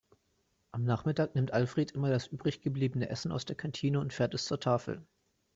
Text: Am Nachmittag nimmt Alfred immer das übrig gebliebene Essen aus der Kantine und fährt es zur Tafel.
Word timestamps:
Am 0.71 0.83
Nachmittag 0.83 1.35
nimmt 1.35 1.53
Alfred 1.53 1.91
immer 1.91 2.09
das 2.09 2.25
übrig 2.25 2.63
gebliebene 2.63 3.09
Essen 3.09 3.31
aus 3.31 3.45
der 3.45 3.55
Kantine 3.55 3.99
und 3.99 4.13
fährt 4.13 4.33
es 4.33 4.45
zur 4.45 4.59
Tafel. 4.59 5.05